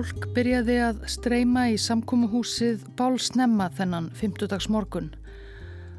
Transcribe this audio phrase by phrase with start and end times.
[0.00, 5.10] Fólk byrjaði að streyma í samkómuhúsið bálsnemma þennan 50 morgun.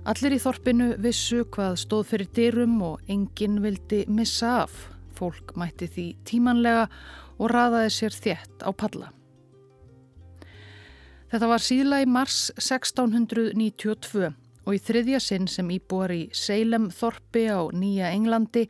[0.10, 4.74] Allir í þorpinu vissu hvað stóð fyrir dyrum og enginn vildi missa af.
[5.14, 6.88] Fólk mætti því tímanlega
[7.38, 9.12] og raðaði sér þétt á padla.
[11.30, 14.32] Þetta var síðla í mars 1692
[14.66, 18.66] og í þriðja sinn sem íbúar í Seilem þorpi á Nýja Englandi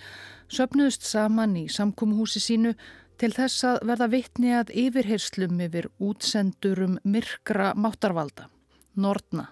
[0.52, 2.75] söpnuðust saman í samkómuhúsi sínu
[3.21, 8.47] til þess að verða vitni að yfirherslum yfir útsendurum myrkra máttarvalda,
[8.97, 9.52] Nordna.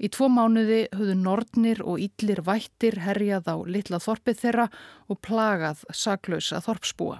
[0.00, 4.68] Í tvo mánuði höfðu Nordnir og Íllir vættir herjað á litla þorpið þeirra
[5.12, 7.18] og plagað saklausa þorpsbúa.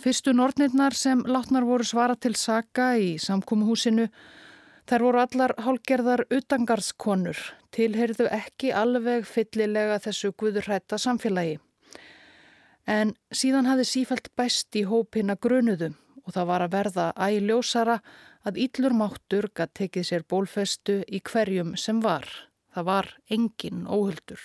[0.00, 4.08] Fyrstu Nordnirnar sem látnar voru svara til saka í samkúmuhúsinu
[4.90, 7.38] Þær voru allar hálgerðar utangarskonur,
[7.70, 11.60] tilheyrðu ekki alveg fyllilega þessu guðurrætta samfélagi.
[12.86, 17.98] En síðan hafði sífælt bæst í hópina grunuðum og það var að verða ægljósara
[18.46, 22.26] að íllur máttur gætt tekið sér bólfestu í hverjum sem var.
[22.74, 24.42] Það var engin óhuldur.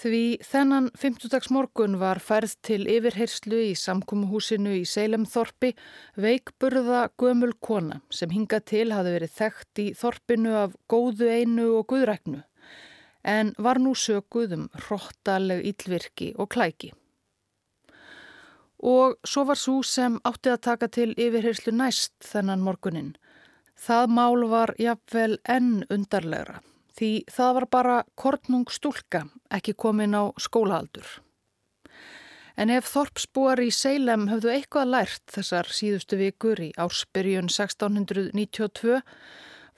[0.00, 1.50] Því þennan 50.
[1.52, 5.74] morgun var færð til yfirherslu í samkúmuhúsinu í Seilemþorpi
[6.16, 11.90] veikburða gömul kona sem hinga til hafi verið þekkt í þorpinu af góðu einu og
[11.92, 12.40] guðræknu
[13.24, 16.92] en var nú söguð um hróttaleg yllvirki og klæki.
[18.80, 23.12] Og svo var svo sem átti að taka til yfirherslu næst þennan morgunin.
[23.76, 26.60] Það mál var jafnvel enn undarlegra
[27.00, 29.24] því það var bara kortnung stúlka
[29.56, 31.06] ekki komin á skólaaldur.
[32.60, 39.00] En ef Þorpsbúar í Seilem höfðu eitthvað lært þessar síðustu vikur í ársbyrjun 1692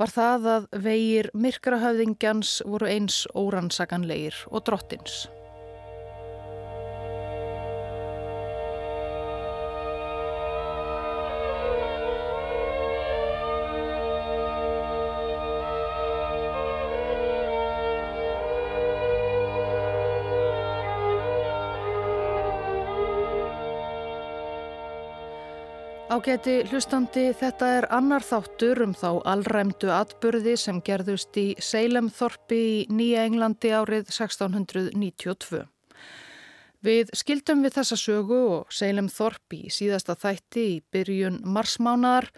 [0.01, 5.27] var það að vegir myrkrahöfðingjans voru eins óransakanleir og drottins.
[26.12, 32.75] Ágæti hlustandi, þetta er annar þáttur um þá allræmdu atbyrði sem gerðust í Seilemþorpi í
[32.93, 35.62] Nýja Englandi árið 1692.
[36.84, 42.29] Við skildum við þessa sögu og Seilemþorpi í síðasta þætti í byrjun marsmánaðar.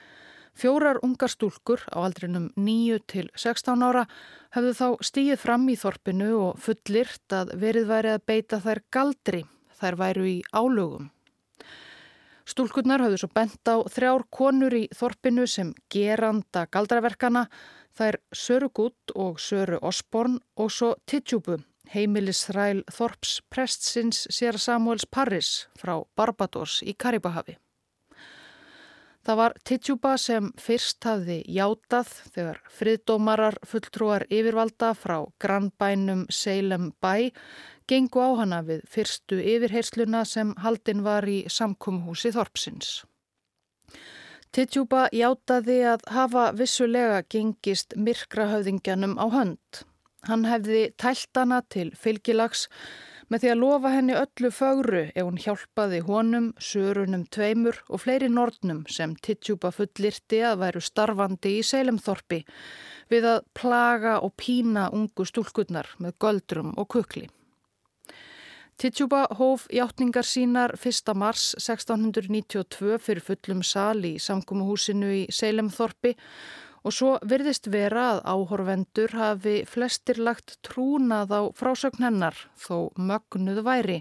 [0.54, 4.06] Fjórar ungar stúlkur á aldrinum 9 til 16 ára
[4.54, 9.42] hafðu þá stíið fram í þorpinu og fullirt að verið væri að beita þær galdri,
[9.82, 11.10] þær væru í álögum.
[12.44, 17.46] Stúlkurnar hafðu svo bent á þrjár konur í þorpinu sem geranda galdraverkana,
[17.96, 21.62] þær Söru Gutt og Söru Osborn og svo Titjúbu,
[21.94, 27.56] heimilisræl Þorps prestsins sér Samuels Parris frá Barbados í Karibahavi.
[29.24, 37.30] Það var Titjúba sem fyrst hafði játað þegar friðdómarar fulltrúar yfirvalda frá grannbænum Seilem bæ
[37.90, 43.02] gengu á hana við fyrstu yfirheyrsluna sem haldin var í samkumhúsi Þorpsins.
[44.54, 49.82] Titjúba játaði að hafa vissulega gengist myrkrahauðingjanum á hönd.
[50.28, 52.68] Hann hefði tælt hana til fylgilags
[53.28, 58.30] með því að lofa henni öllu fögru ef hún hjálpaði honum, sörunum tveimur og fleiri
[58.30, 62.44] nortnum sem Titsjúpa fullirti að væru starfandi í Seilemþorpi
[63.10, 67.26] við að plaga og pína ungu stúlkunnar með göldrum og kukli.
[68.76, 71.14] Titsjúpa hóf hjáttningar sínar 1.
[71.14, 76.16] mars 1692 fyrir fullum sal í samkómuhúsinu í Seilemþorpi
[76.84, 83.62] Og svo virðist vera að áhorvendur hafi flestir lagt trúnað á frásögn hennar þó mögnuð
[83.64, 83.96] væri.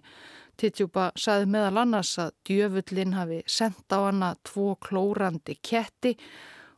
[0.59, 6.17] Tittjúpa saði meðal annars að djöfullin hafi sendt á hana tvo klórandi ketti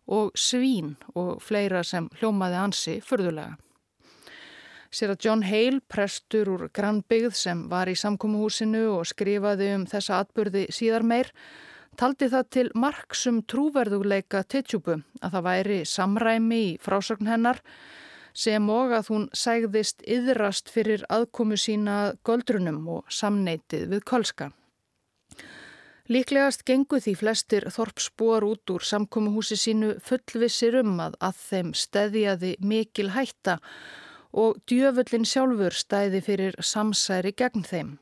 [0.06, 3.58] og svín og fleira sem hljómaði ansi förðulega.
[4.94, 10.22] Sér að John Hale, prestur úr Grannbyggð sem var í samkómuhúsinu og skrifaði um þessa
[10.24, 11.32] atbyrði síðar meir,
[11.98, 17.62] taldi það til marksum trúverðuleika Tetsjúbu að það væri samræmi í frásögn hennar
[18.36, 24.52] sem og að hún sægðist yðrast fyrir aðkomu sína göldrunum og samneitið við Kolska.
[26.12, 32.52] Líklegast gengu því flestir þorpsbúar út úr samkómuhúsi sínu fullvissir um að að þeim stæðjaði
[32.62, 34.04] mikil hætta og
[34.68, 37.94] djöfullin sjálfur stæði fyrir samsæri gegn þeim.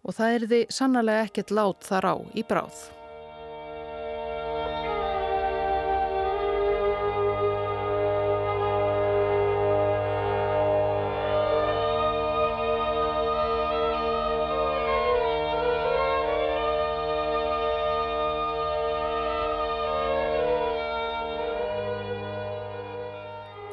[0.00, 2.99] Og það er því sannlega ekkert lát þar á í bráð.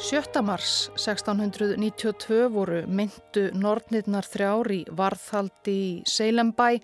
[0.08, 0.40] 7.
[0.42, 6.78] mars 1692 voru myndu Nornirnar þrjár í varðhaldi í Seilembæ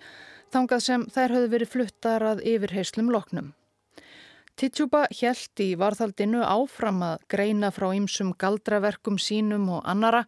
[0.52, 3.48] þangað sem þær höfðu verið fluttar að yfirheyslum loknum.
[4.60, 10.26] Titsjúba hjælt í varðhaldinu áfram að greina frá ýmsum galdraverkum sínum og annara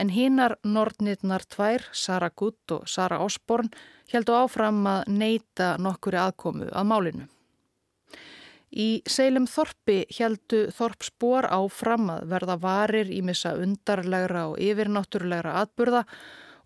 [0.00, 3.68] en hinnar Nornirnar tvær, Sara Gutt og Sara Osborn,
[4.08, 7.28] heldu áfram að neyta nokkuri aðkomu að málinu.
[8.68, 16.04] Í Seilum Þorpi heldu Þorpsbor áfram að verða varir í missa undarlegra og yfirnáttúrulegra atburða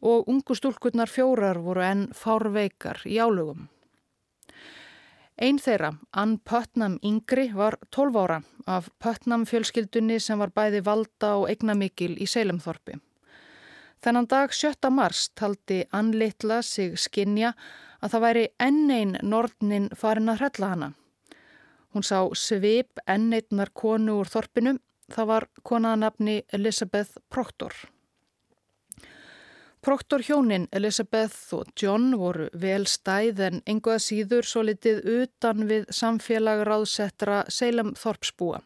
[0.03, 3.69] og ungu stúlkurnar fjórar voru enn fárveikar í álugum.
[5.43, 11.37] Einn þeirra, Ann Pötnam Yngri, var 12 ára af Pötnam fjölskyldunni sem var bæði valda
[11.41, 12.99] og eignamikil í Seilum Þorpi.
[14.03, 14.91] Þennan dag 7.
[14.91, 17.55] mars taldi Ann Littla sig skinja
[18.03, 20.91] að það væri enn einn nortnin farin að hrella hana.
[21.93, 24.79] Hún sá svip enneitnar konu úr þorpinu.
[25.13, 27.75] Það var konaðanabni Elisabeth Proctor.
[29.83, 35.89] Proctor hjónin Elisabeth og John voru vel stæð en enguða síður svo litið utan við
[35.93, 38.63] samfélag ráðsettra Seilem Þorpsbúa.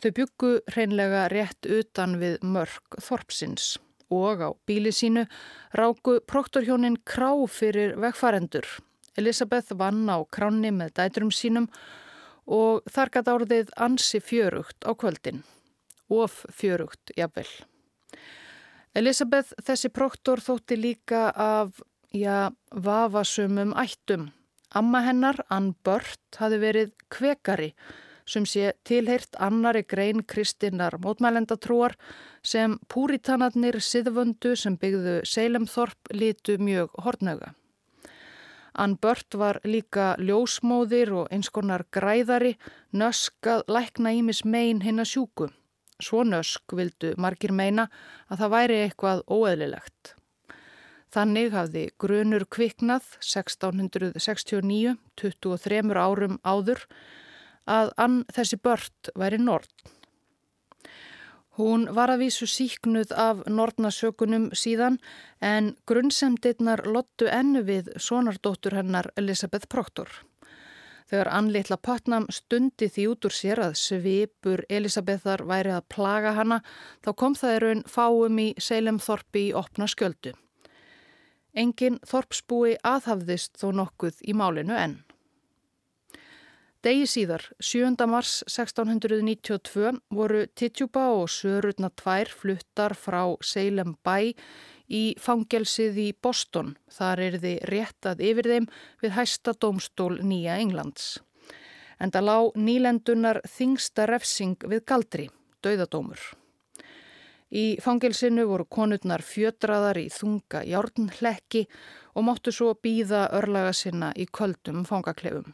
[0.00, 3.74] Þau byggu hreinlega rétt utan við mörg Þorpsins
[4.14, 5.26] og á bíli sínu
[5.76, 8.64] ráku Proctor hjónin krá fyrir vegfarendur.
[9.18, 12.01] Elisabeth vann á kráni með dætrum sínum og
[12.92, 15.42] þar gæti árið ansi fjörugt á kvöldin.
[16.12, 17.48] Of fjörugt, jafnvel.
[18.94, 21.80] Elisabeth þessi proktor þótti líka af,
[22.12, 24.28] já, vafasumum ættum.
[24.76, 27.72] Amma hennar, Ann Bört, hafi verið kvekari
[28.28, 31.96] sem sé tilheirt annari grein kristinnar mótmælendatrúar
[32.46, 37.52] sem púritanarnir siðvöndu sem byggðu Seilemþorp litu mjög hortnöga.
[38.74, 42.54] Ann Bört var líka ljósmóðir og eins konar græðari,
[42.92, 45.50] nösk að lækna ímis megin hinn að sjúku.
[46.02, 47.88] Svo nösk vildu margir meina
[48.32, 50.14] að það væri eitthvað óeðlilegt.
[51.12, 56.86] Þannig hafði grunur kviknað 1669, 23 árum áður,
[57.68, 59.68] að Ann þessi Bört væri nord.
[61.60, 64.96] Hún var að vísu síknuð af nortnasökunum síðan
[65.44, 70.08] en grunnsemdirnar lottu ennu við sonardóttur hennar Elisabeth Proctor.
[71.12, 76.62] Þegar Ann-Litla Pötnam stundi því út úr sér að svipur Elisabethar væri að plaga hana
[77.04, 80.32] þá kom það í raun fáum í Seilemþorpi í opna skjöldu.
[81.52, 85.02] Engin þorpsbúi aðhafðist þó nokkuð í málinu enn.
[86.82, 87.94] Degi síðar, 7.
[88.10, 94.32] mars 1692, voru Titjuba og Sörurna tvær fluttar frá Seilem bæ
[94.90, 96.72] í fangelsið í Boston.
[96.90, 98.66] Þar er þið réttað yfir þeim
[99.04, 101.06] við hæsta dómstól Nýja Englands.
[102.02, 105.30] En það lág nýlendunar þingsta refsing við galdri,
[105.62, 106.18] dauðadómur.
[107.54, 111.68] Í fangelsinu voru konurnar fjötraðar í þunga járnhlekki
[112.18, 115.52] og máttu svo býða örlaga sinna í köldum fangaklefum.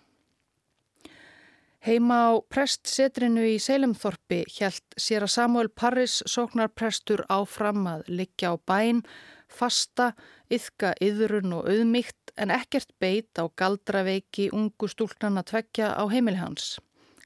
[1.87, 8.55] Heima á prestsetrinu í Seilemþorpi hjælt sér að Samuel Parris sóknarprestur áfram að liggja á
[8.59, 9.05] bæn,
[9.47, 10.09] fasta,
[10.51, 16.81] yðka yðrun og auðmygt en ekkert beit á galdraveiki ungu stúlnana tvekja á heimili hans.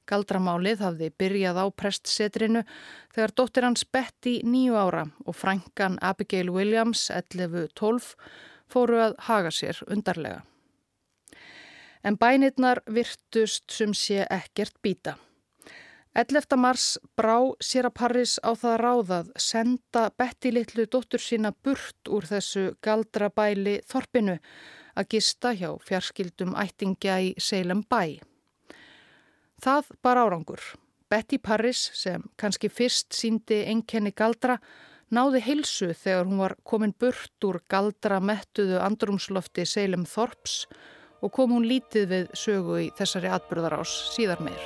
[0.05, 2.67] Galdramálið hafði byrjað á prestsetrinu
[3.15, 8.13] þegar dóttir hans Betty nýju ára og frænkan Abigail Williams 11-12
[8.69, 10.43] fóru að haga sér undarlega
[12.05, 15.17] en bænirnar virtust sem sé ekkert býta.
[16.15, 16.59] 11.
[16.61, 22.27] mars brá sér að Paris á það ráðað senda Betty litlu dóttur sína burt úr
[22.29, 24.35] þessu galdrabæli Þorpinu
[24.93, 28.21] að gista hjá fjarskildum ættingja í Seilem bæ.
[29.65, 30.61] Það bar árangur.
[31.09, 34.59] Betty Paris sem kannski fyrst síndi enkenni galdra
[35.13, 40.77] náði heilsu þegar hún var komin burt úr galdra mettuðu andrumslofti Seilem Þorps og
[41.31, 44.65] kom hún lítið við sögu í þessari atbyrðarás síðar meir.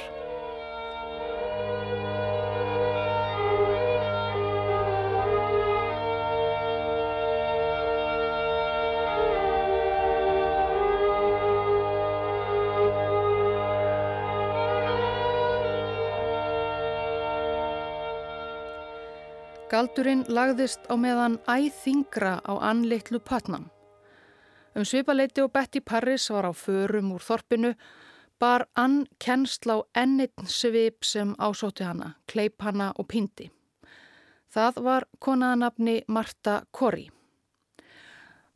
[19.77, 23.67] Galdurinn lagðist á meðan æþingra á anleitlu patnam.
[24.77, 27.73] Um svipaleiti og Betty Parris var á förum úr þorpinu
[28.39, 33.49] bar Ann kennsla á ennitn svip sem ásótti hana, kleip hana og pindi.
[34.53, 37.09] Það var konaðanabni Marta Kori.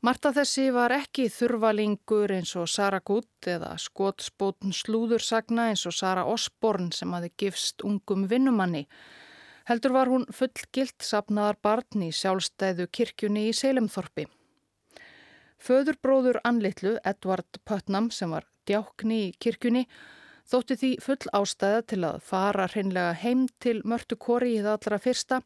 [0.02, 6.26] Marta þessi var ekki þurvalingur eins og Sara Gutt eða skotspótn slúðursagna eins og Sara
[6.28, 8.86] Osborn sem hafi gifst ungum vinnumanni.
[9.68, 14.28] Heldur var hún fullgilt sapnaðar barn í sjálfstæðu kirkjunni í Seilemþorpi.
[15.60, 19.84] Föðurbróður Anlittlu, Edvard Pötnam, sem var djákni í kirkjunni,
[20.48, 24.98] þótti því full ástæða til að fara hreinlega heim til mörtu kori í það allra
[25.04, 25.40] fyrsta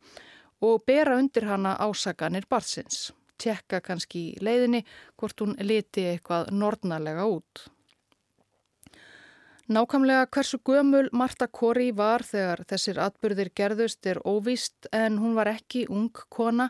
[0.64, 3.10] og bera undir hana ásaganir barnsins.
[3.42, 4.84] Tjekka kannski í leiðinni
[5.18, 7.64] hvort hún liti eitthvað nornalega út.
[9.64, 15.48] Nákamlega hversu gömul Marta Kori var þegar þessir atbyrðir gerðust er óvíst en hún var
[15.48, 16.68] ekki ung kona,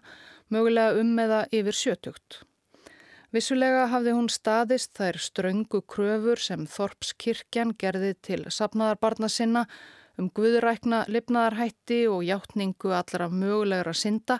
[0.49, 2.45] mögulega um eða yfir sjötugt.
[3.35, 9.65] Vissulega hafði hún staðist þær ströngu kröfur sem Þorpskirkjan gerði til sapnaðarbarna sinna
[10.21, 14.39] um guðrækna lifnaðarhætti og hjáttningu allra mögulegra synda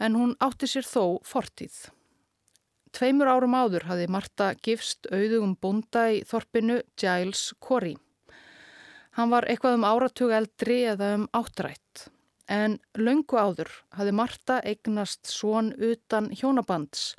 [0.00, 1.76] en hún átti sér þó fortíð.
[2.96, 7.98] Tveimur árum áður hafði Marta gifst auðugum búnda í þorpinu Giles Corey.
[9.20, 11.85] Hann var eitthvað um áratug eldri eða um áttrætt.
[12.46, 17.16] En laungu áður hafði Marta eignast svon utan hjónabands,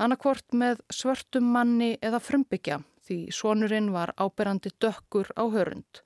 [0.00, 6.00] annarkvort með svörtum manni eða frumbyggja því svonurinn var áberandi dökkur á hörund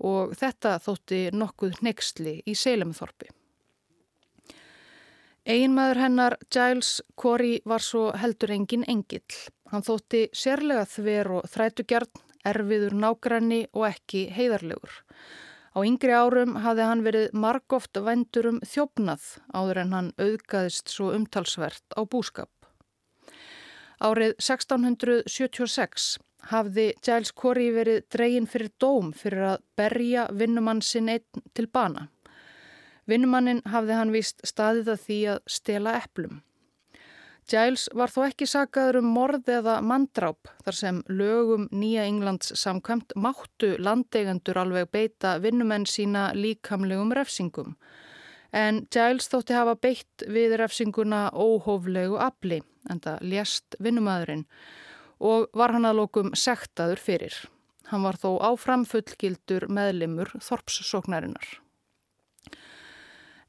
[0.00, 3.28] og þetta þótti nokkuð nexli í Seilemþorpi.
[5.50, 9.36] Einmaður hennar, Giles Corey, var svo heldur engin engill.
[9.72, 12.10] Hann þótti sérlega þver og þrætugjarn,
[12.48, 14.92] erfiður nágranni og ekki heiðarlegur.
[15.70, 21.12] Á yngri árum hafði hann verið margóft vendur um þjófnað áður en hann auðgaðist svo
[21.14, 22.50] umtalsvert á búskap.
[24.02, 26.16] Árið 1676
[26.50, 32.08] hafði Giles Corey verið dregin fyrir dóm fyrir að berja vinnumann sinn einn til bana.
[33.06, 36.40] Vinnumannin hafði hann vist staðið að því að stela eplum.
[37.50, 43.16] Giles var þó ekki sagaður um morð eða mandráp þar sem lögum Nýja Englands samkvæmt
[43.18, 47.74] máttu landeigendur alveg beita vinnumenn sína líkamlegum refsingum.
[48.54, 54.46] En Giles þótti hafa beitt við refsinguna óhóflegu afli en það lést vinnumadurinn
[55.20, 57.34] og var hann að lókum sektaður fyrir.
[57.90, 61.58] Hann var þó áfram fullgildur meðlimur Þorpssóknarinnar.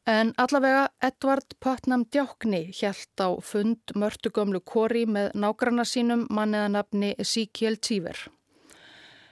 [0.09, 7.77] En allavega Edvard Putnam Djákni hjælt á fund mörtugömlu kori með nágranna sínum manniðanabni Ezekiel
[7.77, 8.17] Tíver.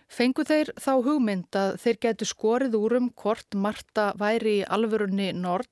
[0.09, 5.33] Fengu þeir þá hugmynd að þeir getu skorið úr um hvort Marta væri í alvörunni
[5.33, 5.69] nord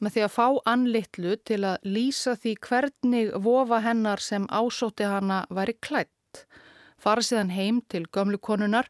[0.00, 5.44] með því að fá anlittlu til að lýsa því hvernig vofa hennar sem ásóti hana
[5.50, 6.46] væri klætt.
[6.96, 8.88] Fara síðan heim til gömlu konunar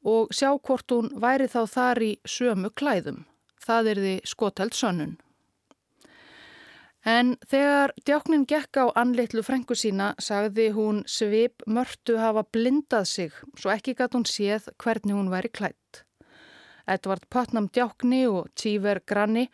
[0.00, 3.26] og sjá hvort hún væri þá þar í sömu klæðum
[3.68, 5.16] það er því skoteld sönnun.
[7.08, 13.32] En þegar djáknin gekk á anleitlu frengu sína sagði hún svip mörtu hafa blindað sig
[13.56, 16.02] svo ekki gæti hún séð hvernig hún væri klætt.
[16.88, 19.46] Edvard Putnam djákni og Tíver Granni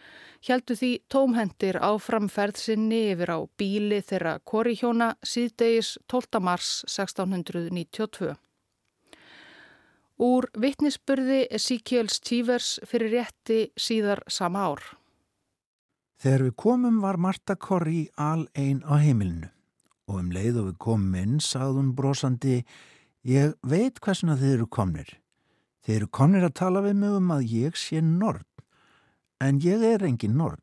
[0.48, 6.40] heldu því tómhendir á framferðsinni yfir á bíli þeirra korihjóna síðdegis 12.
[6.40, 8.34] mars 1692.
[10.22, 14.82] Úr vittnisspurði Ezekiels Chivers fyrir rétti síðar sama ár.
[16.22, 19.50] Þegar við komum var Marta Korri al einn á heimilinu
[20.06, 22.58] og um leið og við komum inn sagði hún brosandi
[23.24, 25.08] Ég veit hversuna þið eru komnir.
[25.84, 28.44] Þið eru komnir að tala við mig um að ég sé nord,
[29.40, 30.60] en ég er engin nord.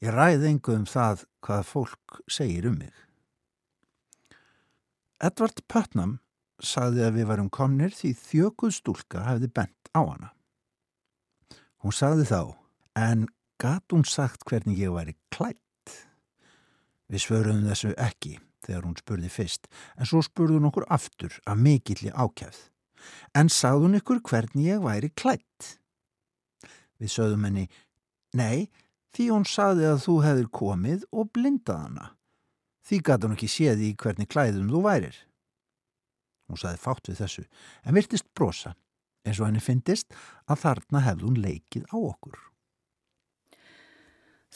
[0.00, 2.94] Ég ræði engu um það hvað fólk segir um mig.
[5.20, 6.18] Edvard Putnam
[6.58, 10.30] sagði að við varum komnir því þjökuð stúlka hefði bent á hana.
[11.84, 12.42] Hún sagði þá,
[12.98, 13.26] en
[13.62, 15.94] gatt hún sagt hvernig ég væri klætt?
[17.08, 21.56] Við svöruðum þessu ekki þegar hún spurði fyrst, en svo spurði hún okkur aftur af
[21.56, 22.58] mikilli ákjæð.
[23.38, 25.78] En sagði hún ykkur hvernig ég væri klætt?
[26.98, 27.68] Við sögðum henni,
[28.34, 28.66] nei,
[29.14, 32.10] því hún sagði að þú hefur komið og blindað hana.
[32.88, 35.16] Því gatt hún ekki séði í hvernig klæðum þú værir.
[36.48, 37.46] Hún saði fátt við þessu,
[37.84, 38.74] en virtist brosa,
[39.26, 40.14] eins og henni fyndist
[40.48, 42.38] að þarna hefði hún leikið á okkur.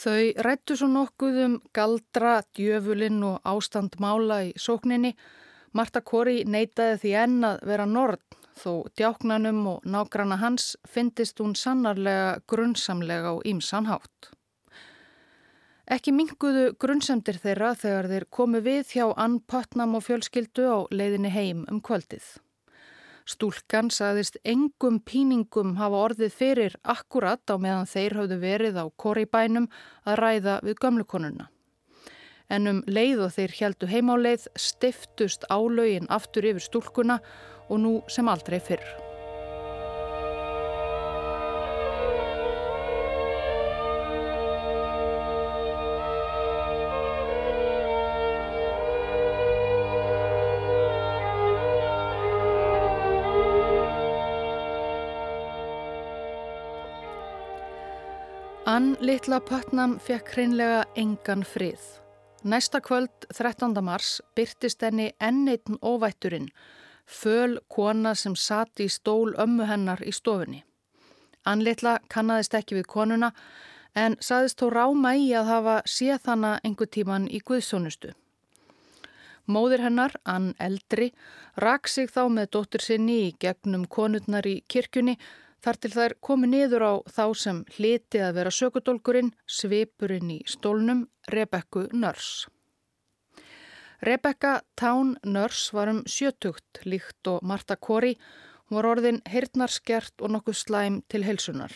[0.02, 5.12] Þau rættu svo nokkuð um galdra, djöfulinn og ástandmála í sókninni.
[5.76, 8.24] Marta Kori neytaði því enn að vera nord,
[8.56, 14.32] þó djáknanum og nágrana hans fyndist hún sannarlega grunnsamlega og ímsanhátt.
[15.92, 21.28] Ekki minguðu grunnsendir þeirra þegar þeir komu við hjá Ann Putnam og fjölskyldu á leiðinni
[21.34, 22.24] heim um kvöldið.
[23.28, 29.68] Stúlkan saðist engum píningum hafa orðið fyrir akkurat á meðan þeir hafðu verið á koribænum
[30.08, 31.50] að ræða við gömlukonuna.
[32.48, 37.20] En um leið og þeir heldu heimáleið stiftust álögin aftur yfir stúlkuna
[37.68, 39.11] og nú sem aldrei fyrr.
[59.12, 61.80] Littla Pötnam fekk hreinlega engan frið.
[62.48, 63.74] Næsta kvöld 13.
[63.84, 66.46] mars byrtist henni enneitn óvætturinn,
[67.04, 70.62] föl kona sem sati í stól ömmu hennar í stofunni.
[71.44, 73.32] Ann Littla kannadist ekki við konuna
[73.92, 78.14] en saðist þó ráma í að hafa séð hana einhver tíman í Guðsónustu.
[79.44, 81.12] Móðir hennar, Ann Eldri,
[81.60, 85.18] rak sig þá með dóttur sinni í gegnum konurnar í kirkjunni
[85.62, 91.04] Þar til þær komi niður á þá sem hliti að vera sökudólkurinn, svipurinn í stólnum,
[91.30, 92.48] Rebekku Nörs.
[94.02, 98.16] Rebekka Tán Nörs var um sjötugt líkt og Marta Kori.
[98.66, 101.70] Hún var orðin hirtnarskert og nokkuð slæm til helsunar.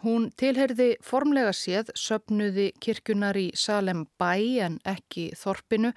[0.00, 5.92] Hún tilherði formlega séð söpnuði kirkjunar í Salem bæ en ekki þorpinu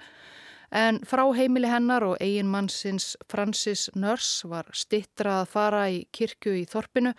[0.70, 6.56] en frá heimili hennar og eigin mannsins Francis Nörs var stittra að fara í kirkju
[6.62, 7.12] í Þorpinu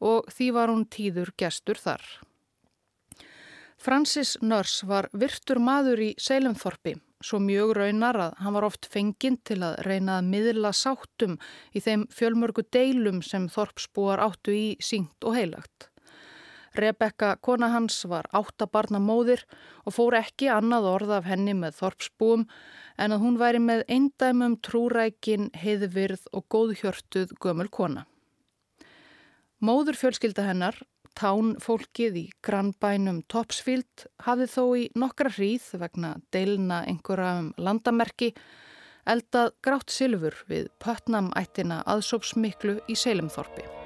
[0.00, 2.02] og því var hún tíður gestur þar.
[3.80, 9.38] Francis Nörs var virtur maður í Seilemþorpi, svo mjög raunar að hann var oft fenginn
[9.44, 11.38] til að reyna að miðla sáttum
[11.72, 15.89] í þeim fjölmörgu deilum sem Þorpsbúar áttu í sínt og heilagt.
[16.80, 19.44] Rebekka, kona hans, var áttabarna móðir
[19.84, 22.46] og fór ekki annað orð af henni með Þorpsbúum
[23.00, 28.06] en að hún væri með eindæmum trúrækin, heiðvirð og góðhjörtuð gömul kona.
[29.60, 30.78] Móður fjölskylda hennar,
[31.18, 38.32] tán fólkið í grannbænum Topsfield, hafði þó í nokkra hríð vegna deilna einhverja um landamerki
[39.08, 43.79] eldað grátt silfur við pötnamættina aðsópsmiklu í Seilimþorpi.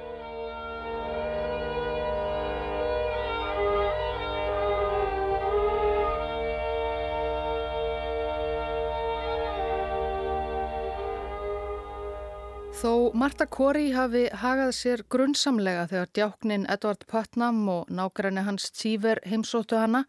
[12.85, 19.23] Þó Marta Kori hafi hagað sér grunnsamlega þegar djáknin Edvard Putnam og nákvæmni hans Tíver
[19.25, 20.03] heimsóttu hana,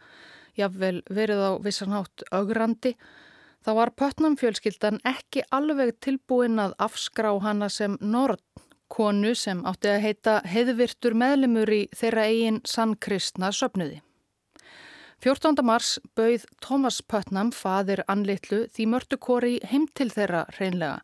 [0.59, 2.97] jáfnvel verið á vissanhátt augrandi,
[3.63, 8.43] þá var Putnam fjölskyldan ekki alveg tilbúin að afskrá hana sem Nord,
[8.91, 14.01] konu sem átti að heita heiðvirtur meðlemur í þeirra eigin sannkristna söpnuði.
[15.23, 15.63] 14.
[15.63, 20.99] mars bauð Thomas Putnam, fadir Anlittlu, því mörtu Kori heim til þeirra reynlega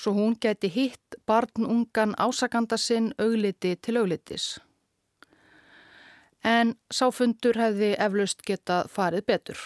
[0.00, 4.60] svo hún geti hitt barnungan ásakanda sinn augliti til auglitis.
[6.44, 9.60] En sáfundur hefði eflaust getað farið betur.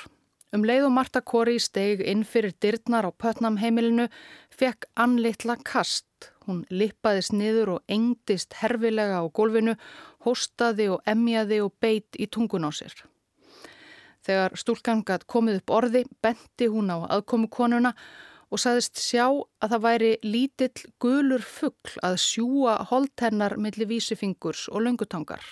[0.55, 4.09] Um leið og Marta Kori steg inn fyrir dyrnar á Pötnam heimilinu
[4.51, 6.07] fekk anlitla kast.
[6.47, 9.75] Hún lippaðist niður og engdist herfilega á gólfinu,
[10.27, 12.95] hóstaði og emjaði og beit í tungun á sér.
[14.27, 17.95] Þegar stúlkan gætt komið upp orði, benti hún á aðkomu konuna
[18.51, 24.85] og saðist sjá að það væri lítill gulur fuggl að sjúa holdhennar millir vísifingurs og
[24.87, 25.43] löngutangar.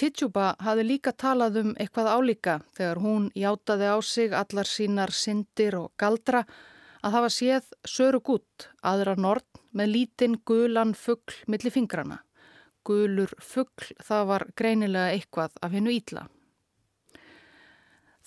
[0.00, 5.76] Titsjúba hafði líka talað um eitthvað álíka þegar hún játaði á sig allar sínar syndir
[5.76, 6.46] og galdra
[7.04, 12.22] að hafa séð söru gút aðra nord með lítinn gulan fuggl millir fingrana.
[12.84, 16.28] Gulur fuggl það var greinilega eitthvað af hennu ítla.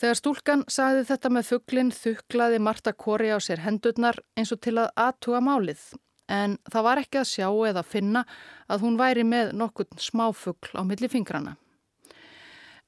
[0.03, 4.73] Þegar stúlkan sagði þetta með fugglinn þuklaði Marta Kori á sér hendurnar eins og til
[4.81, 5.85] að aðtuga málið
[6.27, 8.25] en það var ekki að sjá eða finna
[8.67, 11.55] að hún væri með nokkurn smáfuggl á milli fingrana.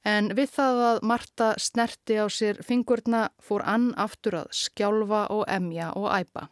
[0.04, 5.46] En við það að Marta snerti á sér fingurna fór ann aftur að skjálfa og
[5.48, 6.50] emja og æpa.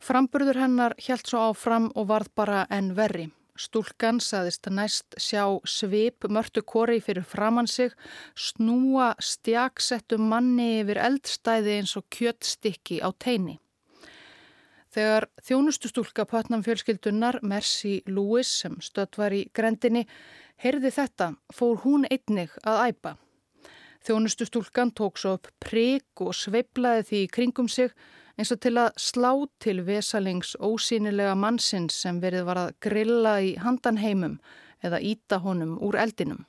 [0.00, 3.28] Framburður hennar helt svo áfram og varð bara enn verri.
[3.58, 7.90] Stúlkan saðist næst sjá svip mörtu kori fyrir framann sig,
[8.38, 13.56] snúa stjaksettu manni yfir eldstæði eins og kjöttstykki á teini.
[14.94, 20.06] Þegar þjónustustúlka Pötnam fjölskyldunar, Mercy Lewis, sem stödd var í grendinni,
[20.62, 23.16] heyrði þetta, fór hún einnig að æpa.
[24.06, 27.90] Þjónustustúlkan tók svo upp prík og sveiplaði því í kringum sig,
[28.38, 33.56] eins og til að slá til vesalings ósýnilega mannsins sem verið var að grilla í
[33.58, 34.38] handanheimum
[34.86, 36.44] eða íta honum úr eldinum.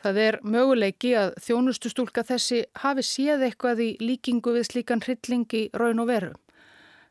[0.00, 5.66] Það er möguleiki að þjónustustúlka þessi hafi séð eitthvað í líkingu við slíkan hrylling í
[5.76, 6.32] raun og veru.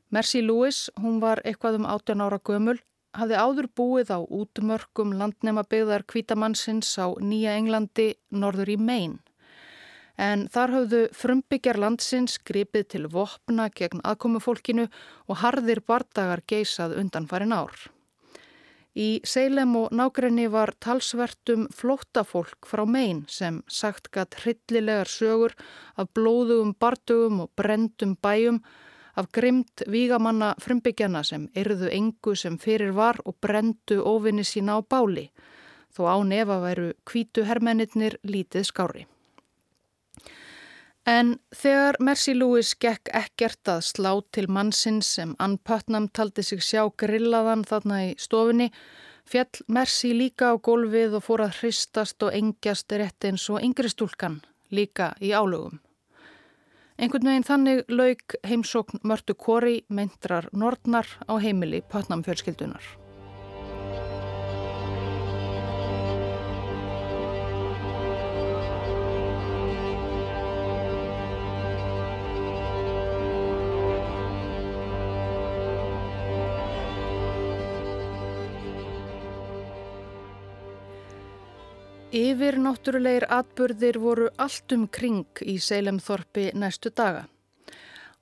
[0.10, 2.80] Mercy Lewis, hún var eitthvað um 18 ára gömul,
[3.14, 9.29] hafði áður búið á útmörkum landnema byggðar kvítamannsins á Nýja Englandi norður í Maine
[10.20, 14.90] en þar hafðu frumbyggjar landsins gripið til vopna gegn aðkomufólkinu
[15.32, 17.88] og harðir bardagar geysað undan farin ár.
[19.00, 25.54] Í Seilem og nákrenni var talsvertum flóttafólk frá megin sem sagt gatt hryllilegar sögur
[25.96, 28.60] af blóðugum bardugum og brendum bæjum
[29.16, 34.82] af grymt vígamanna frumbyggjana sem erðu engu sem fyrir var og brendu óvinni sína á
[34.82, 35.30] báli,
[35.96, 39.08] þó á nefa væru kvítu hermennir lítið skári.
[41.10, 46.62] En þegar Mercy Lewis gekk ekkert að slá til mannsins sem Ann Putnam taldi sig
[46.62, 48.68] sjá grillaðan þarna í stofunni,
[49.26, 53.90] fjall Mercy líka á gólfið og fór að hristast og engjast rétt eins og yngri
[53.90, 55.82] stúlkan, líka í álögum.
[57.00, 62.99] Einhvern veginn þannig lauk heimsókn Mörtu Kori meintrar Nordnar á heimili Putnam fjölskyldunar.
[82.20, 87.28] Yfir náttúrulegir atburðir voru allt um kring í Seilemþorpi næstu daga.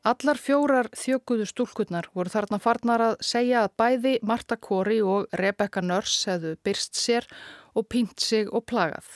[0.06, 5.82] Allar fjórar þjökuðu stúlkunnar voru þarna farnar að segja að bæði Marta Kori og Rebecca
[5.82, 7.26] Nurse hefðu byrst sér
[7.74, 9.08] og pínt sig og plagað.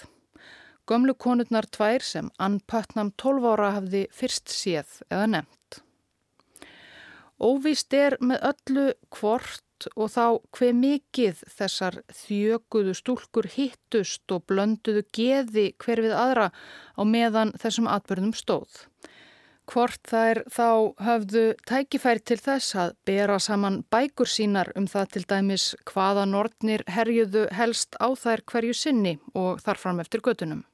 [0.89, 5.81] Gömlu konurnar tvær sem Ann Putnam 12 ára hafði fyrst séð eða nefnt.
[7.37, 9.61] Óvist er með öllu hvort
[9.95, 10.25] og þá
[10.57, 16.47] hver mikið þessar þjöguðu stúlkur hittust og blönduðu geði hver við aðra
[16.97, 18.85] á meðan þessum atbyrðum stóð.
[19.71, 20.69] Hvort þær þá
[21.05, 26.83] höfðu tækifæri til þess að bera saman bækur sínar um það til dæmis hvaða nortnir
[26.91, 30.65] herjuðu helst á þær hverju sinni og þarfram eftir gödunum.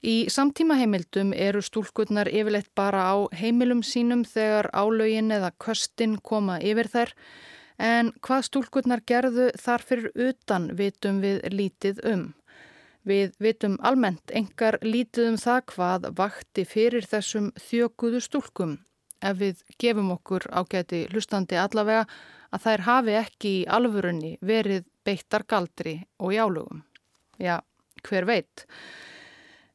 [0.00, 6.56] Í samtíma heimildum eru stúlkurnar yfirleitt bara á heimilum sínum þegar álögin eða köstin koma
[6.56, 7.12] yfir þær
[7.80, 12.26] En hvað stúlkurnar gerðu þar fyrir utan vitum við lítið um.
[13.08, 18.74] Við vitum almennt engar lítið um það hvað vakti fyrir þessum þjökuðu stúlkum.
[19.24, 22.04] Ef við gefum okkur ágæti hlustandi allavega
[22.52, 26.84] að þær hafi ekki í alvörunni verið beittar galdri og jálugum.
[27.40, 27.62] Já,
[28.04, 28.66] hver veit.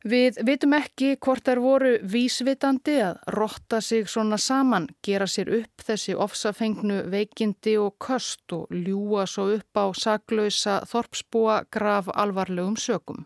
[0.06, 5.82] Við vitum ekki hvort þær voru vísvitandi að rotta sig svona saman, gera sér upp
[5.88, 13.26] þessi ofsafengnu veikindi og köst og ljúa svo upp á saglausa þorpsbúa graf alvarlegum sökum.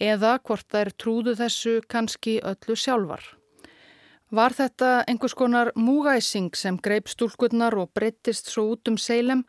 [0.00, 3.28] Eða hvort þær trúðu þessu kannski öllu sjálfar.
[4.32, 9.44] Var þetta einhvers konar múgæsing sem greip stúlkunnar og breyttist svo út um seilem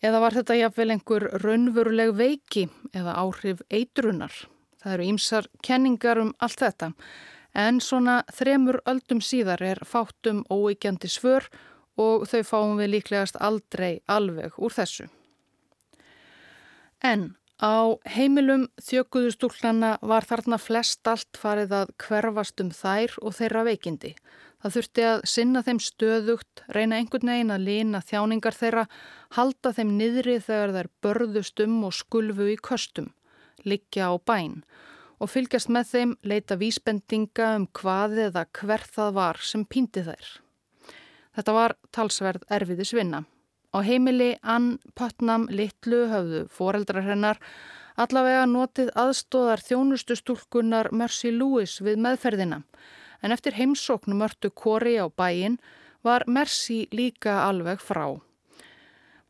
[0.00, 4.32] eða var þetta jáfnvel einhver raunveruleg veiki eða áhrif eitrunar?
[4.86, 6.92] Það eru ímsar kenningar um allt þetta
[7.58, 11.48] en svona þremur öldum síðar er fátum óeikjandi svör
[11.98, 15.08] og þau fáum við líklegast aldrei alveg úr þessu.
[17.02, 23.36] En á heimilum þjökuðu stúlnana var þarna flest allt farið að hverfast um þær og
[23.40, 24.14] þeirra veikindi.
[24.62, 28.86] Það þurfti að sinna þeim stöðugt, reyna einhvern veginn að lína þjáningar þeirra,
[29.34, 33.15] halda þeim niðri þegar þær börðust um og skulfu í köstum
[33.64, 34.60] liggja á bæn
[35.22, 40.26] og fylgjast með þeim leita vísbendinga um hvað eða hver það var sem pýndi þær.
[41.36, 43.24] Þetta var talsverð erfiðis vinna.
[43.72, 47.40] Á heimili Ann Putnam Littlu höfðu foreldrar hennar
[47.96, 52.62] allavega notið aðstóðar þjónustu stúlkunar Mercy Lewis við meðferðina
[53.24, 55.58] en eftir heimsóknum örtu kori á bæin
[56.04, 58.20] var Mercy líka alveg frá.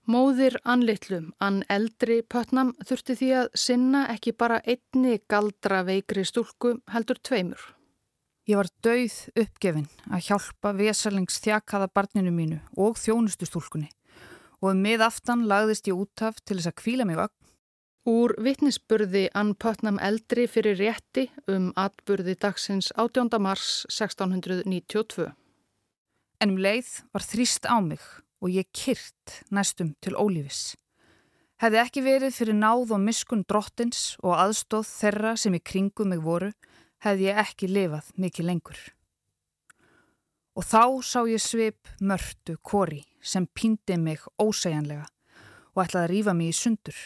[0.06, 6.76] Móðir Annlittlum, Ann Eldri Pötnam þurfti því að sinna ekki bara einni galdra veikri stúlku
[6.94, 7.58] heldur tveimur.
[8.46, 13.88] Ég var dauð uppgefin að hjálpa vesalings þjakaða barninu mínu og þjónustu stúlkunni
[14.60, 17.34] og um mið aftan lagðist ég útaf til þess að kvíla mig ögn.
[18.06, 23.34] Úr vittnisspurði Ann Pötnam Eldri fyrir rétti um atburði dagsins 18.
[23.42, 25.26] mars 1692.
[26.38, 28.06] En um leið var þrýst á mig
[28.42, 30.74] og ég kyrt næstum til ólífis.
[31.56, 36.20] Hefði ekki verið fyrir náð og miskun drottins og aðstóð þeirra sem í kringum mig
[36.20, 36.50] voru,
[37.00, 38.80] hefði ég ekki lifað mikið lengur.
[40.56, 45.06] Og þá sá ég svip mörtu kori sem píndi mig ósegjanlega
[45.76, 46.98] og ætlaði að rýfa mig í sundur.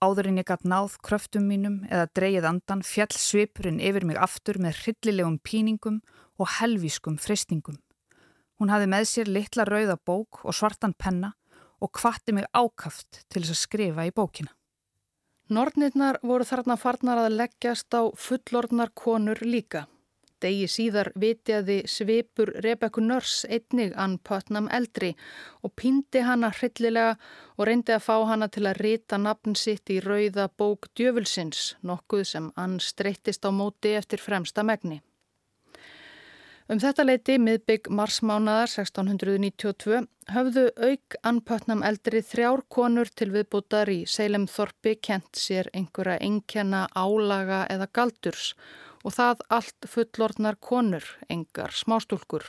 [0.00, 4.58] Áður en ég gatt náð kröftum mínum eða dreyið andan fjall svipurinn yfir mig aftur
[4.62, 5.98] með hryllilegum píningum
[6.40, 7.78] og helvískum freystingum.
[8.60, 11.32] Hún hafi með sér litla rauða bók og svartan penna
[11.80, 14.52] og kvatti mig ákaft til þess að skrifa í bókina.
[15.50, 19.86] Nornirnar voru þarna farnar að leggjast á fullorðnar konur líka.
[20.40, 25.10] Degi síðar vitjaði svipur Rebekku Nörs einnig Ann Putnam eldri
[25.64, 27.16] og pýndi hana hryllilega
[27.56, 32.24] og reyndi að fá hana til að rita nafn sitt í rauða bók djöfulsins, nokkuð
[32.28, 35.00] sem Ann streyttist á móti eftir fremsta megni.
[36.70, 44.04] Um þetta leiti miðbygg marsmánaðar 1692 höfðu auk anpötnam eldri þrjár konur til viðbútar í
[44.06, 48.52] Seilem Þorpi kent sér einhverja engjana álaga eða galdurs
[49.02, 52.46] og það allt fullordnar konur, engar smástúlkur.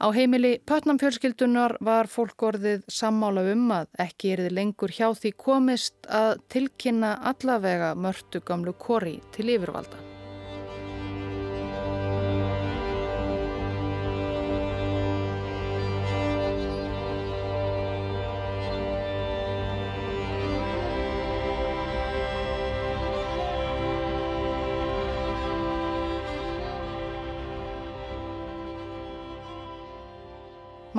[0.00, 5.34] Á heimili pötnamfjölskyldunar var fólk orðið sammála um að ekki er þið lengur hjá því
[5.36, 10.09] komist að tilkynna allavega mörtu gamlu kori til yfirvalda.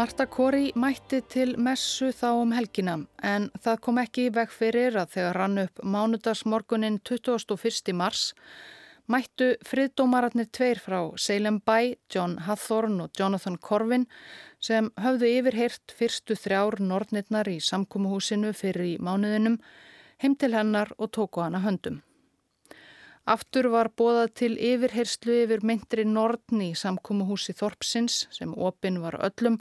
[0.02, 2.96] Marta Kori mætti til messu þá um helgina
[3.32, 7.94] en það kom ekki í veg fyrir að þegar rann upp mánudagsmorgunin 21.
[8.00, 8.24] mars
[9.14, 14.08] mættu friðdómararnir tveir frá Salem Bay, John Hathorne og Jonathan Corvin
[14.58, 19.62] sem höfðu yfirheirt fyrstu þrjár nortnirnar í samkúmuhúsinu fyrir í mánuðinum
[20.26, 22.02] heim til hennar og tóku hana höndum.
[23.30, 29.60] Aftur var bóðað til yfirherslu yfir myndri Nordn í samkómuhúsi Þorpsins sem opinn var öllum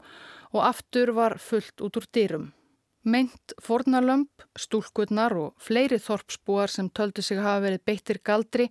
[0.51, 2.49] og aftur var fullt út úr dýrum.
[3.05, 8.67] Mynd fornalömp, stúlkunnar og fleiri þorpsbúar sem töldu sig hafa verið beittir galdri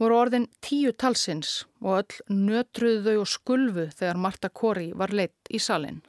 [0.00, 5.60] voru orðin tíu talsins og öll nötruðu og skulfu þegar Marta Kori var leitt í
[5.60, 6.02] salin.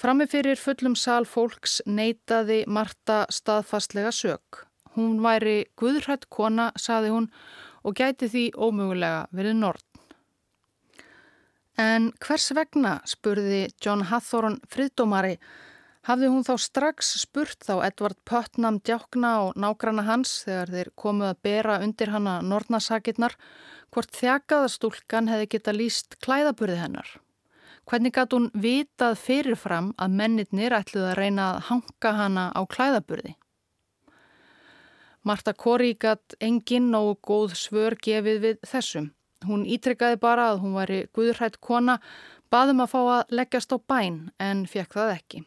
[0.00, 4.69] Framifyrir fullum sal fólks neytaði Marta staðfastlega sög.
[4.96, 7.30] Hún væri guðrætt kona, saði hún,
[7.86, 9.86] og gæti því ómögulega verið nortn.
[11.80, 15.38] En hvers vegna, spurði John Hathorn friðdómari,
[16.04, 21.30] hafði hún þá strax spurt þá Edvard Pöttnam djákna og nágrana hans þegar þeir komuð
[21.30, 23.36] að bera undir hana nortnasakirnar,
[23.94, 27.10] hvort þjakaðastúlkan hefði geta líst klæðaburði hennar.
[27.88, 33.39] Hvernig gæti hún vitað fyrirfram að mennitnir ætluð að reyna að hanga hana á klæðaburði?
[35.22, 39.10] Marta Kori gatt enginn og góð svör gefið við þessum.
[39.44, 41.98] Hún ítrekkaði bara að hún væri guðrætt kona,
[42.52, 45.42] baðum að fá að leggjast á bæn en fekk það ekki.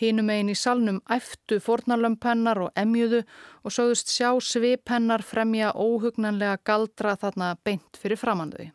[0.00, 3.22] Hínum einn í salnum æftu fornalömpennar og emjuðu
[3.62, 8.70] og sögðust sjá svipennar fremja óhugnanlega galdra þarna beint fyrir framandöði.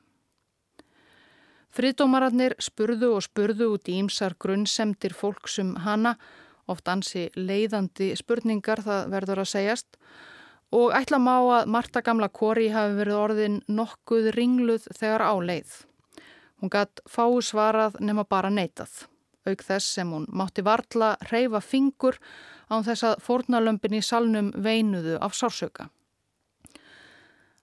[1.75, 6.13] Friðdómararnir spurðu og spurðu út í ýmsar grunnsemdir fólksum hana
[6.71, 9.99] oft ansi leiðandi spurningar það verður að segjast
[10.75, 15.75] og ætla má að Marta gamla Kori hafi verið orðin nokkuð ringluð þegar á leið.
[16.61, 19.05] Hún gatt fáu svarað nema bara neitað.
[19.45, 22.17] Auk þess sem hún mátti varla reyfa fingur
[22.69, 25.91] án þess að fórnalömpin í salnum veinuðu af sársöka.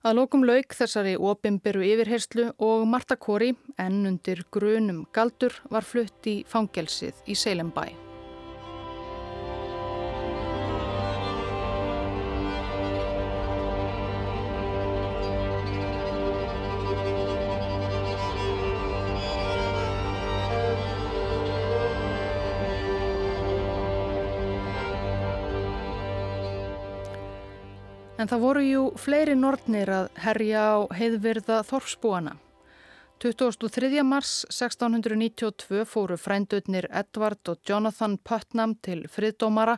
[0.03, 6.27] Að lókum lauk þessari óbimberu yfirherslu og Marta Kori, enn undir grunum galdur, var flutt
[6.27, 8.12] í fangelsið í Seilembæ.
[28.23, 32.37] En það voru jú fleiri nortnir að herja á heiðvirða þorfsbúana.
[33.19, 33.89] 23.
[34.07, 39.75] mars 1692 fóru frændutnir Edvard og Jonathan Putnam til friðdómara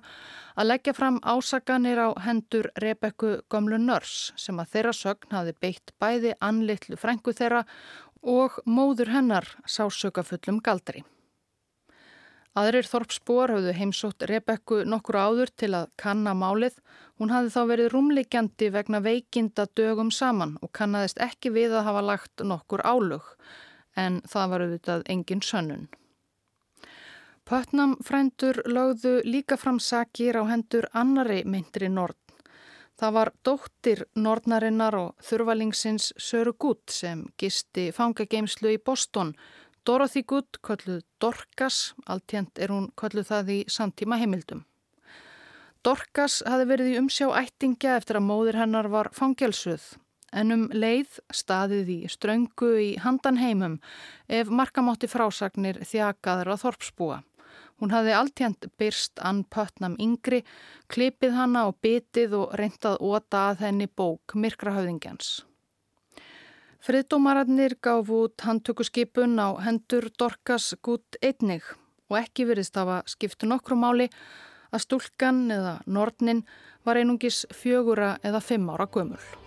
[0.60, 5.96] að leggja fram ásaganir á hendur Rebekku Gömlu Nörs sem að þeirra sögn hafi beitt
[5.96, 7.64] bæði anlittlu frængu þeirra
[8.20, 11.06] og móður hennar sásökafullum galdri.
[12.54, 16.76] Aðrir þorpsbúar hafðu heimsótt Rebekku nokkur áður til að kanna málið.
[17.18, 22.04] Hún hafði þá verið rúmlikjandi vegna veikinda dögum saman og kannadist ekki við að hafa
[22.06, 23.26] lagt nokkur álug
[23.98, 25.88] en það var auðvitað engin sönnun.
[27.44, 32.16] Pötnam frændur lögðu líka fram sakir á hendur annari myndri Nord.
[32.94, 39.34] Það var dóttir Nordnarinnar og þurvalingsins Söru Gutt sem gisti fangageimslu í Boston
[39.84, 44.62] Dorothy Good, kölluð Dorcas, alltjent er hún kölluð það í samtíma heimildum.
[45.84, 49.84] Dorcas hafi verið í umsjá ættingja eftir að móðir hennar var fangelsuð,
[50.32, 53.76] en um leið staðið í ströngu í handan heimum
[54.24, 57.22] ef markamátti frásagnir þjakaður að þorpsbúa.
[57.76, 60.46] Hún hafi alltjent byrst ann pötnam yngri,
[60.88, 65.42] klipið hanna og bitið og reyndað óta að henni bók Myrkrahauðingjans.
[66.84, 71.64] Friðdómararnir gaf út handtökuskipun á hendur Dorkas gút einnig
[72.12, 74.10] og ekki verist hafa skiptu nokkru máli
[74.68, 76.42] að stúlkan eða nortnin
[76.84, 79.43] var einungis fjögura eða fimm ára gömul.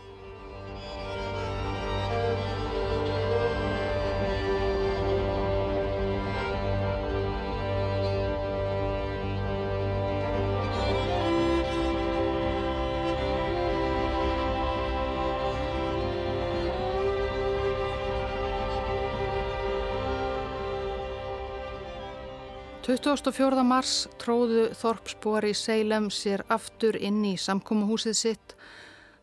[22.87, 23.65] 24.
[23.67, 28.53] mars tróðu Þorpsbúar í Seilem sér aftur inn í samkómuhúsið sitt.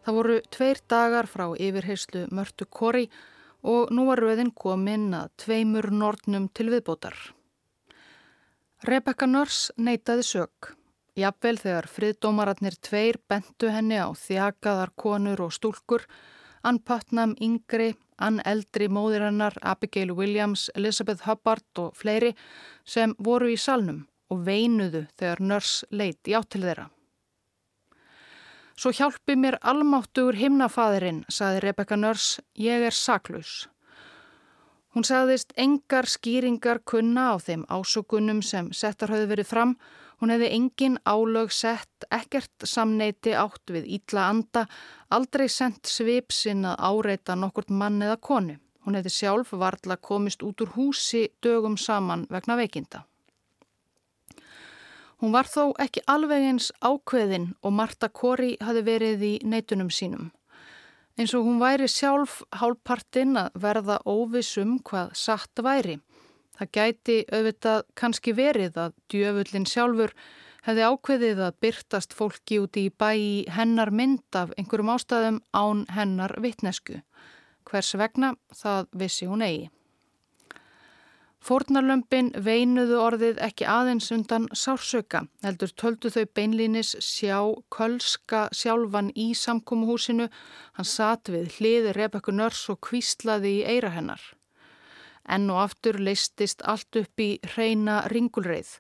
[0.05, 3.07] Það voru tveir dagar frá yfirheyslu Mörtu Kori
[3.65, 7.17] og nú var rauðin komin að tveimur nortnum til viðbótar.
[8.85, 10.75] Rebecca Nörs neytaði sög.
[11.17, 16.05] Jafnvel þegar friðdómaratnir tveir bentu henni á þjakaðar konur og stúlkur,
[16.65, 22.33] Ann Putnam yngri, Ann eldri móðir hennar, Abigail Williams, Elizabeth Hubbard og fleiri
[22.87, 26.89] sem voru í salnum og veinuðu þegar Nörs leiti átt til þeirra.
[28.75, 33.69] Svo hjálpi mér almáttugur himnafaðurinn, saði Rebecca Nörs, ég er saklaus.
[34.95, 39.77] Hún sagðist engar skýringar kunna á þeim ásökunum sem settar hafði verið fram.
[40.21, 44.67] Hún hefði engin álög sett, ekkert samneiti átt við ítla anda,
[45.11, 48.59] aldrei sendt svipsinn að áreita nokkurt mann eða konu.
[48.85, 53.05] Hún hefði sjálf varðla komist út úr húsi dögum saman vegna veikinda.
[55.23, 60.33] Hún var þó ekki alveg eins ákveðin og Marta Kori hafi verið í neitunum sínum.
[61.17, 66.01] Eins og hún væri sjálf hálfpartinn að verða óvisum hvað satt væri.
[66.55, 70.15] Það gæti auðvitað kannski verið að djöfullin sjálfur
[70.65, 75.85] hefði ákveðið að byrtast fólki úti í bæ í hennar mynd af einhverjum ástæðum án
[75.93, 77.01] hennar vittnesku.
[77.69, 79.71] Hvers vegna það vissi hún eigi.
[81.45, 87.37] Fórnarlömpin veinuðu orðið ekki aðeins undan sársöka, heldur töldu þau beinlínis sjá
[87.75, 90.31] kölska sjálfan í samkómuhúsinu,
[90.79, 94.25] hann satt við hliði Rebekku Nörs og kvíslaði í eira hennar.
[95.25, 98.79] Enn og aftur leistist allt upp í reyna ringulreið,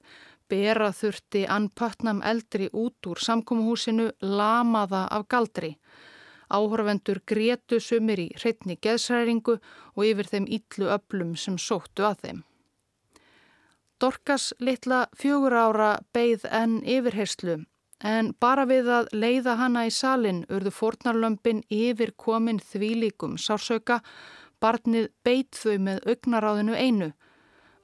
[0.49, 5.75] bera þurfti Ann Pötnam eldri út úr samkómuhúsinu, lamaða af galdri.
[6.53, 9.57] Áhorfendur grétu sumir í hreitni geðsræringu
[9.97, 12.43] og yfir þeim ítlu öblum sem sóttu að þeim.
[14.01, 17.63] Dorkas litla fjögur ára beigð enn yfirherslu
[18.05, 24.01] en bara við að leiða hana í salin urðu fornarlömpin yfir komin þvílíkum sársauka,
[24.65, 27.11] barnið beit þau með augnaráðinu einu.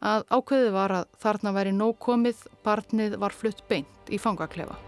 [0.01, 4.79] Að ákveði var að þarna væri nóg komið, barnið var flutt beint í fangaklefa.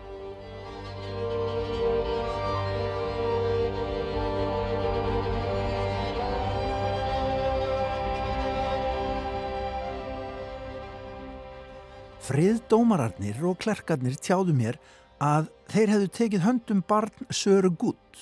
[12.23, 14.79] Friðdómararnir og klerkarnir tjáðu mér
[15.21, 18.21] að þeir hefðu tekið höndum barn Söru Gutt,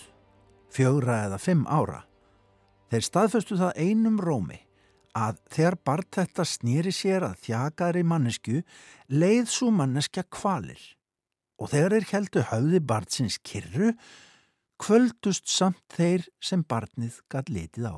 [0.72, 2.00] fjögra eða fimm ára.
[2.90, 4.58] Þeir staðföstu það einum rómi
[5.14, 8.62] að þegar barn þetta snýri sér að þjakaðri mannesku
[9.10, 10.82] leið svo manneskja kvalir
[11.60, 13.92] og þegar þeir heldu höfði barnsins kyrru
[14.80, 17.96] kvöldust samt þeir sem barnið gæt litið á.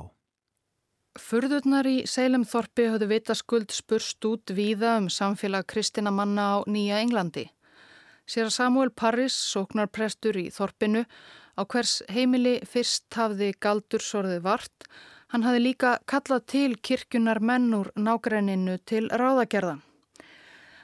[1.13, 7.47] Furðurnar í Seilemþorpi höfðu vitaskuld spurst út víða um samfélag kristina manna á Nýja Englandi.
[8.25, 11.03] Sér að Samuel Parris, sóknarprestur í Þorpinu,
[11.59, 14.87] á hvers heimili fyrst hafði galdur sorðið vart,
[15.33, 19.79] hann hafði líka kallað til kirkjunar mennur nágræninu til ráðagerða.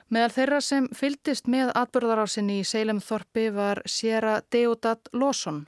[0.09, 5.67] Meðal þeirra sem fyldist með atbyrðarásinni í Seilemþorpi var Sera Deodat Lawson,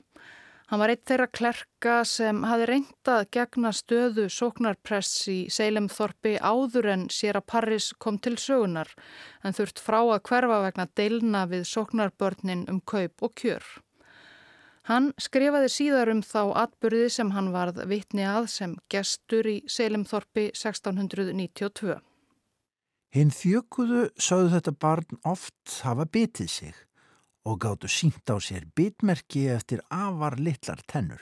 [0.72, 7.02] Hann var eitt þeirra klerka sem hafi reyndað gegna stöðu sóknarpress í Seilemþorpi áður en
[7.12, 8.88] að Parris kom til sögunar
[9.44, 13.66] en þurft frá að hverfa vegna deilna við sóknarbörnin um kaup og kjör.
[14.90, 20.48] Hann skrifaði síðar um þá atbyrði sem hann varð vitni að sem gestur í Seilemþorpi
[20.58, 22.00] 1692.
[23.14, 26.80] Hinn þjökuðu sögðu þetta barn oft hafa bitið sig
[27.46, 31.20] og gáttu sínt á sér bitmerki eftir afar litlar tennur.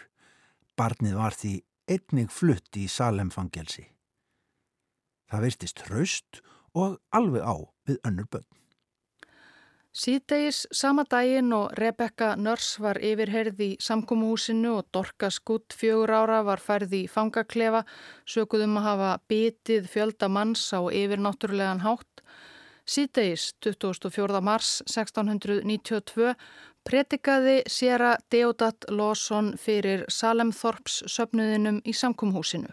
[0.77, 1.55] Barnið var því
[1.91, 3.91] einnig flutt í Salemfangelsi.
[5.29, 6.41] Það veistist hraust
[6.73, 7.57] og alveg á
[7.89, 8.49] við önnur börn.
[9.91, 16.45] Síðdegis sama daginn og Rebecca Nörs var yfirherði í samkómuhúsinu og Dorka Skutt fjögur ára
[16.47, 17.83] var færði í fangaklefa,
[18.23, 22.23] sökuðum að hafa bitið fjölda manns á yfirnáttúrulegan hátt
[22.91, 24.41] Síðdeis 24.
[24.43, 26.33] mars 1692
[26.83, 32.73] pretikaði séra Deodat Lawson fyrir Salemþorps söpnuðinum í samkumhúsinu.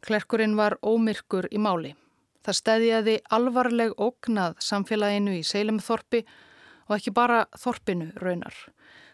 [0.00, 1.92] Klerkurinn var ómyrkur í máli.
[2.40, 6.24] Það stæðjaði alvarleg ógnað samfélaginu í Seilemþorpi
[6.88, 8.54] og ekki bara Þorpinu raunar.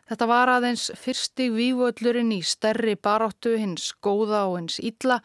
[0.06, 5.18] Þetta var aðeins fyrsti vývöldurinn í stærri baráttu hins góða og hins ítla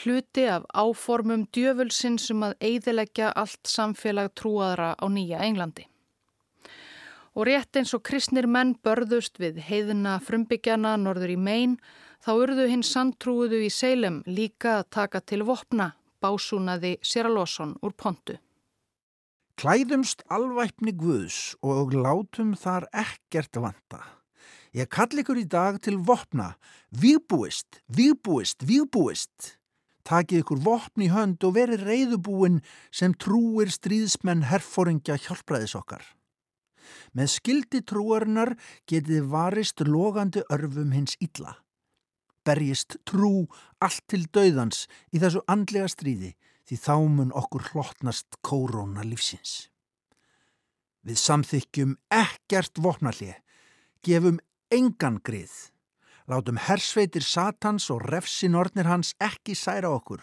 [0.00, 5.84] hluti af áformum djöfulsinn sem að eiðilegja allt samfélag trúaðra á nýja Englandi.
[7.36, 11.76] Og rétt eins og kristnir menn börðust við heiðina frumbyggjana norður í megin,
[12.24, 15.92] þá urðu hinn sandtrúuðu í Seilem líka að taka til vopna,
[16.22, 18.38] básúnaði Sera Lawson úr pontu.
[19.60, 24.00] Klæðumst alvæpni Guðs og látum þar ekkert vanta.
[24.72, 26.54] Ég kall ykkur í dag til vopna.
[26.88, 29.58] Vígbúist, vígbúist, vígbúist.
[30.08, 36.02] Takið ykkur vopn í hönd og verið reyðubúin sem trúir stríðsmenn herfóringja hjálpraðis okkar.
[37.12, 38.56] Með skildi trúarinnar
[38.90, 41.61] getið varist logandi örfum hins illa.
[42.46, 43.48] Berjist trú
[43.82, 46.32] allt til dauðans í þessu andlega stríði
[46.66, 49.68] því þá mun okkur hlottnast kóróna lífsins.
[51.02, 53.34] Við samþykjum ekkert vopnallið,
[54.06, 54.38] gefum
[54.70, 55.52] engan grið.
[56.30, 60.22] Látum hersveitir Satans og refsinornir hans ekki særa okkur,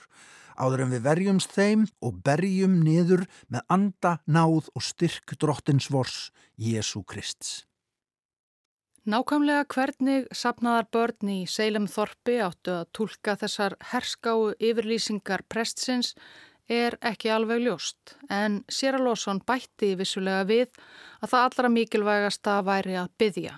[0.56, 6.30] áður en við verjumst þeim og berjum niður með anda, náð og styrk drottins vors,
[6.56, 7.69] Jésu Krist.
[9.10, 16.12] Nákvæmlega hvernig sapnaðar börn í Seilem Þorpi áttu að tólka þessar herskáu yfirlýsingar prestsins
[16.70, 20.78] er ekki alveg ljóst en Sera Lawson bætti vissulega við
[21.24, 23.55] að það allra mikilvægasta væri að byðja.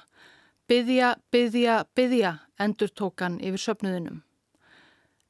[0.72, 2.34] Byðja, byðja, byðja
[2.64, 4.24] endur tókan yfir söpnuðinum.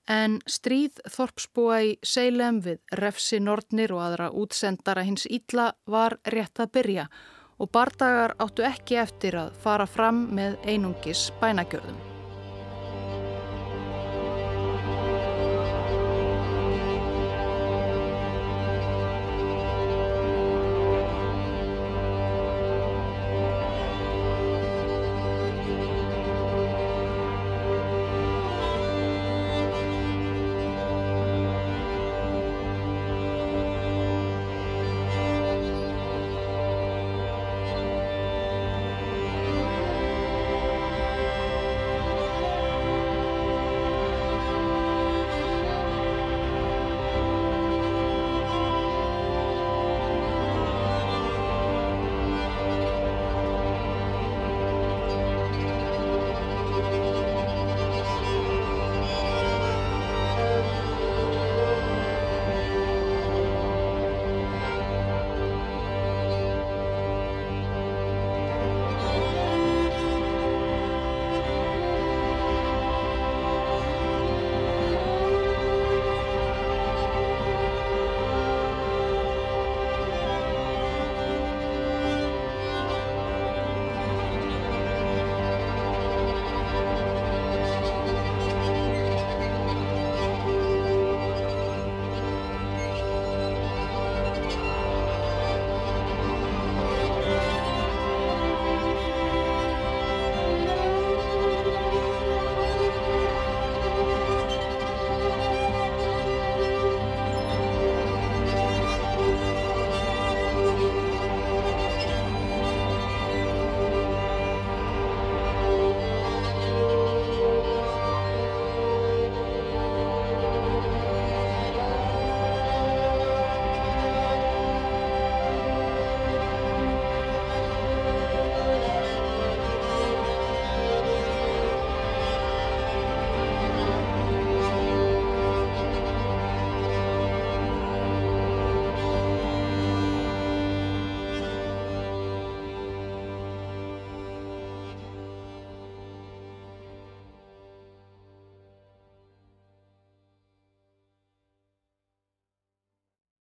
[0.06, 6.62] En stríð Þorpsbúa í Seilem við refsi Nordnir og aðra útsendara hins ítla var rétt
[6.62, 7.12] að byrja
[7.62, 12.11] og bardagar áttu ekki eftir að fara fram með einungis bænagjörðum.